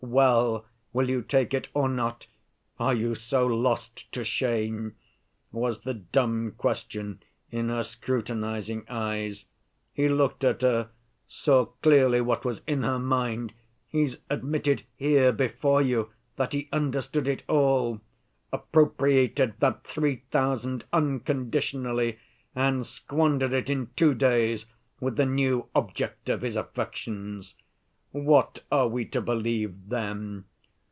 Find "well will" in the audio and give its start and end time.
0.03-1.11